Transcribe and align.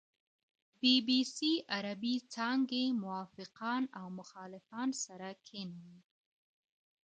بي 0.79 0.93
بي 1.07 1.19
سي 1.35 1.51
عربې 1.75 2.15
څانګې 2.33 2.85
موافقان 3.03 3.83
او 3.99 4.05
مخالفان 4.19 4.89
سره 5.03 5.29
کېنول. 5.47 5.97